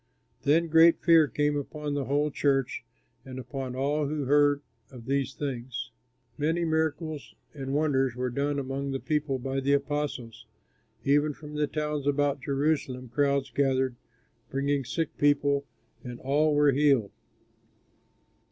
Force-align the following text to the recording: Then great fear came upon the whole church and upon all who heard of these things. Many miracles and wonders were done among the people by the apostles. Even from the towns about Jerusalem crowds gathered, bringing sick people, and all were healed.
Then 0.41 0.65
great 0.65 0.97
fear 0.99 1.27
came 1.27 1.55
upon 1.55 1.93
the 1.93 2.05
whole 2.05 2.31
church 2.31 2.83
and 3.23 3.37
upon 3.37 3.75
all 3.75 4.07
who 4.07 4.23
heard 4.25 4.63
of 4.89 5.05
these 5.05 5.35
things. 5.35 5.91
Many 6.39 6.65
miracles 6.65 7.35
and 7.53 7.75
wonders 7.75 8.15
were 8.15 8.31
done 8.31 8.57
among 8.57 8.89
the 8.93 8.99
people 8.99 9.37
by 9.37 9.59
the 9.59 9.73
apostles. 9.73 10.47
Even 11.05 11.33
from 11.35 11.53
the 11.53 11.67
towns 11.67 12.07
about 12.07 12.41
Jerusalem 12.41 13.09
crowds 13.09 13.51
gathered, 13.51 13.95
bringing 14.49 14.83
sick 14.85 15.15
people, 15.19 15.65
and 16.03 16.19
all 16.19 16.55
were 16.55 16.71
healed. 16.71 17.11